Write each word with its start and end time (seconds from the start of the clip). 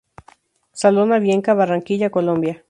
Salón 0.73 1.13
Avianca, 1.13 1.53
Barranquilla, 1.53 2.09
Colombia. 2.09 2.59